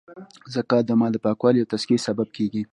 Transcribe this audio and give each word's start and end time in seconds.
زکات 0.55 0.83
د 0.87 0.91
مال 0.99 1.11
د 1.13 1.17
پاکوالې 1.25 1.59
او 1.61 1.71
تذکیې 1.73 2.03
سبب 2.07 2.27
کیږی. 2.35 2.61